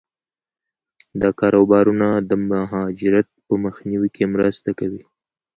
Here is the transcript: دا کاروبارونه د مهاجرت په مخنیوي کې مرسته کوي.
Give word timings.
دا 1.21 1.29
کاروبارونه 1.39 2.07
د 2.29 2.31
مهاجرت 2.49 3.27
په 3.45 3.53
مخنیوي 3.63 4.09
کې 4.15 4.23
مرسته 4.33 4.69
کوي. 4.79 5.03